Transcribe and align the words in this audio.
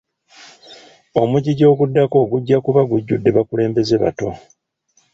Omujiji 1.21 1.63
oguddako 1.71 2.17
gujja 2.31 2.57
kuba 2.65 2.81
gujjudde 2.89 3.29
bakulembeze 3.37 3.95
bato. 4.03 4.29